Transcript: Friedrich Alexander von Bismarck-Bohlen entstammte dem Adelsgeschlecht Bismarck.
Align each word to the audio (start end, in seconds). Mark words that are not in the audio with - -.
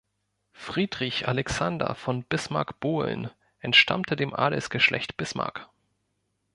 Friedrich 0.55 1.27
Alexander 1.27 1.93
von 1.93 2.23
Bismarck-Bohlen 2.23 3.29
entstammte 3.59 4.15
dem 4.15 4.33
Adelsgeschlecht 4.33 5.15
Bismarck. 5.15 5.69